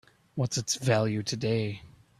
What's 0.33 0.57
its 0.57 0.77
value 0.83 1.21
today? 1.21 1.83